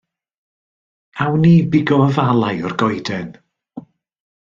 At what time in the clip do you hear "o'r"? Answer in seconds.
2.67-2.79